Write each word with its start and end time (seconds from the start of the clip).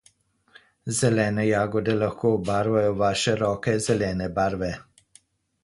Zelene 0.99 1.45
jagode 1.49 1.95
lahko 1.99 2.33
obarvajo 2.39 2.97
vaše 3.03 3.37
roke 3.45 3.77
zelene 3.89 4.33
barve. 4.41 4.75